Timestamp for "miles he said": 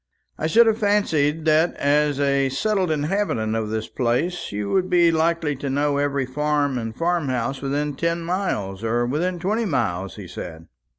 9.65-10.65